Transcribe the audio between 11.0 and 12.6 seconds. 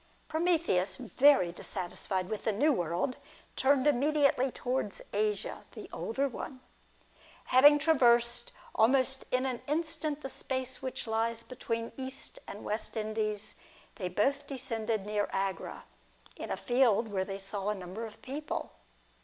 lies between the East